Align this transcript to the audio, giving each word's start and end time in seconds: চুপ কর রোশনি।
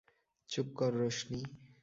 চুপ 0.49 0.67
কর 0.77 0.91
রোশনি। 0.99 1.39